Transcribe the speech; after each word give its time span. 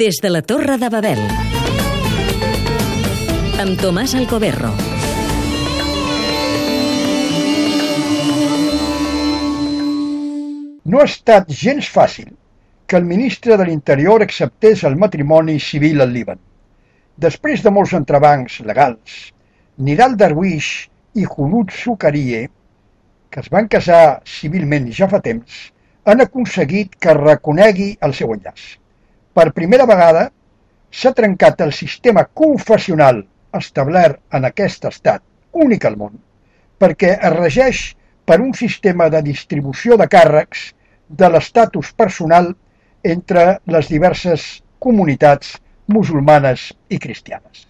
Des 0.00 0.16
de 0.22 0.30
la 0.30 0.40
Torre 0.40 0.78
de 0.80 0.88
Babel. 0.88 1.18
Amb 3.60 3.82
Tomàs 3.82 4.14
Alcoberro. 4.16 4.70
No 10.88 11.02
ha 11.02 11.04
estat 11.04 11.52
gens 11.52 11.92
fàcil 11.98 12.32
que 12.86 12.96
el 12.96 13.04
ministre 13.12 13.60
de 13.60 13.68
l'Interior 13.68 14.24
acceptés 14.24 14.86
el 14.88 14.96
matrimoni 15.04 15.60
civil 15.68 16.00
al 16.00 16.16
Líban. 16.16 16.40
Després 17.28 17.60
de 17.60 17.76
molts 17.76 17.92
entrebancs 17.92 18.62
legals, 18.72 19.20
Nidal 19.76 20.16
Darwish 20.16 20.88
i 21.12 21.28
Hulud 21.28 21.76
Sukarie, 21.76 22.46
que 23.28 23.44
es 23.44 23.52
van 23.52 23.68
casar 23.68 24.04
civilment 24.24 24.88
ja 24.96 25.12
fa 25.12 25.20
temps, 25.20 25.64
han 26.08 26.24
aconseguit 26.24 26.96
que 26.96 27.20
reconegui 27.26 27.98
el 28.00 28.16
seu 28.16 28.32
enllaç. 28.32 28.80
Per 29.30 29.52
primera 29.54 29.84
vegada 29.86 30.24
s'ha 31.00 31.12
trencat 31.18 31.60
el 31.62 31.70
sistema 31.72 32.24
confessional 32.40 33.20
establert 33.58 34.18
en 34.34 34.46
aquest 34.48 34.88
estat, 34.90 35.22
únic 35.66 35.86
al 35.86 35.96
món, 36.00 36.16
perquè 36.82 37.12
es 37.28 37.36
regeix 37.36 37.82
per 38.26 38.40
un 38.42 38.50
sistema 38.58 39.06
de 39.14 39.20
distribució 39.28 39.98
de 40.00 40.08
càrrecs 40.10 40.64
de 41.22 41.30
l'estatus 41.30 41.92
personal 42.02 42.50
entre 43.14 43.46
les 43.76 43.92
diverses 43.94 44.48
comunitats 44.82 45.54
musulmanes 45.86 46.66
i 46.90 46.98
cristianes. 46.98 47.66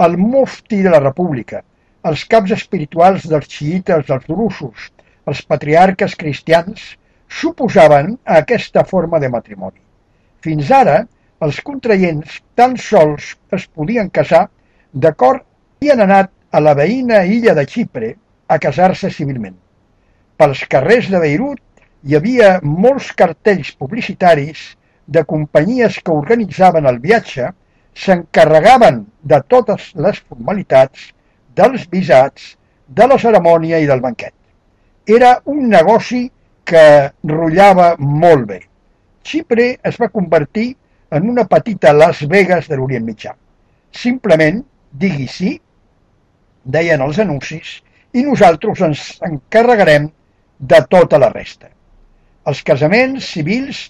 El 0.00 0.16
mufti 0.16 0.80
de 0.88 0.96
la 0.96 1.04
república, 1.04 1.60
els 2.08 2.24
caps 2.24 2.56
espirituals 2.56 3.28
dels 3.28 3.48
xiites, 3.52 4.08
dels 4.08 4.28
drusos, 4.28 4.90
els 5.28 5.44
patriarques 5.52 6.16
cristians, 6.16 6.94
s'oposaven 7.28 8.14
a 8.24 8.40
aquesta 8.40 8.88
forma 8.88 9.20
de 9.20 9.32
matrimoni. 9.36 9.83
Fins 10.44 10.70
ara, 10.70 11.00
els 11.44 11.58
contraients 11.64 12.38
tan 12.54 12.76
sols 12.76 13.32
es 13.56 13.66
podien 13.66 14.10
casar 14.12 14.46
d'acord 14.92 15.44
han 15.92 16.00
anat 16.00 16.30
a 16.50 16.60
la 16.64 16.74
veïna 16.78 17.24
illa 17.36 17.54
de 17.56 17.64
Xipre 17.68 18.14
a 18.48 18.58
casar-se 18.62 19.10
civilment. 19.10 19.56
Pels 20.38 20.62
carrers 20.70 21.10
de 21.12 21.20
Beirut 21.20 21.60
hi 22.04 22.16
havia 22.16 22.58
molts 22.62 23.10
cartells 23.18 23.72
publicitaris 23.80 24.62
de 25.06 25.24
companyies 25.24 25.98
que 26.04 26.14
organitzaven 26.14 26.86
el 26.90 27.00
viatge, 27.02 27.50
s'encarregaven 27.94 29.04
de 29.22 29.40
totes 29.48 29.90
les 30.06 30.20
formalitats, 30.20 31.10
dels 31.54 31.84
visats, 31.90 32.54
de 32.88 33.06
la 33.06 33.18
cerimònia 33.18 33.78
i 33.80 33.86
del 33.90 34.00
banquet. 34.00 34.34
Era 35.06 35.36
un 35.44 35.68
negoci 35.68 36.26
que 36.64 36.86
rotllava 37.28 37.94
molt 37.98 38.48
bé. 38.48 38.60
Xipre 39.24 39.66
es 39.82 39.98
va 40.00 40.10
convertir 40.12 40.74
en 41.10 41.28
una 41.30 41.46
petita 41.48 41.92
Las 41.92 42.22
Vegas 42.28 42.68
de 42.68 42.76
l'Orient 42.76 43.06
Mitjà. 43.06 43.34
Simplement, 43.94 44.60
digui 44.92 45.26
sí, 45.30 45.54
deien 46.64 47.02
els 47.04 47.20
anuncis, 47.22 47.78
i 48.14 48.24
nosaltres 48.26 48.82
ens 48.86 49.04
encarregarem 49.26 50.08
de 50.58 50.80
tota 50.90 51.18
la 51.18 51.30
resta. 51.32 51.70
Els 52.46 52.62
casaments 52.62 53.26
civils 53.36 53.86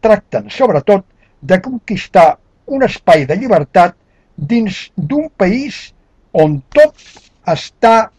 tracten, 0.00 0.48
sobretot, 0.50 1.04
de 1.40 1.60
conquistar 1.60 2.38
un 2.66 2.84
espai 2.86 3.26
de 3.28 3.36
llibertat 3.36 3.96
dins 4.36 4.86
d'un 4.96 5.28
país 5.36 5.90
on 6.32 6.60
tot 6.72 6.96
està 7.50 8.10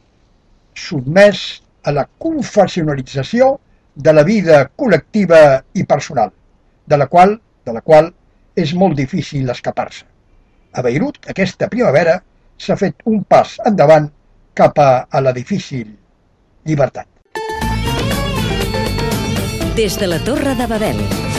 sotmès 0.77 1.61
a 1.83 1.93
la 1.95 2.05
confessionalització 2.21 3.55
de 3.95 4.13
la 4.13 4.23
vida 4.23 4.63
col·lectiva 4.77 5.61
i 5.73 5.85
personal, 5.87 6.31
de 6.85 6.97
la 6.97 7.07
qual, 7.07 7.39
de 7.65 7.73
la 7.73 7.81
qual 7.81 8.11
és 8.55 8.73
molt 8.75 8.97
difícil 8.97 9.49
escapar-se. 9.49 10.05
A 10.73 10.83
Beirut, 10.85 11.19
aquesta 11.31 11.67
primavera, 11.71 12.21
s'ha 12.57 12.77
fet 12.79 13.03
un 13.05 13.23
pas 13.23 13.57
endavant 13.67 14.09
cap 14.55 14.79
a, 14.79 14.91
a 15.09 15.21
la 15.21 15.33
difícil 15.35 15.97
llibertat. 16.65 17.07
Des 19.75 19.97
de 19.97 20.07
la 20.07 20.19
Torre 20.23 20.55
de 20.55 20.67
Babel. 20.67 21.30